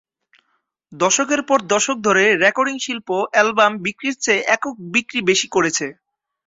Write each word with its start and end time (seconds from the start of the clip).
দশকের 0.91 1.41
পর 1.43 1.59
দশক 1.71 1.97
ধরে 2.07 2.23
রেকর্ডিং 2.43 2.75
শিল্প 2.79 3.07
অ্যালবাম 3.31 3.71
বিক্রির 3.85 4.15
চেয়ে 4.23 4.45
একক 4.55 4.73
বিক্রি 4.93 5.19
বেশি 5.29 5.47
করেছে। 5.55 5.85